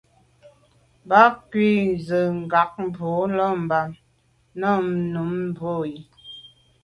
Mb’a’ 1.05 1.21
ghù 1.49 1.65
ju 2.05 2.17
z’a 2.51 2.61
ke’ 2.73 2.83
bwô 2.95 3.11
là 3.35 3.47
Bam 3.69 3.89
nà 4.59 4.69
num 5.13 5.31
mbwôge. 5.49 5.99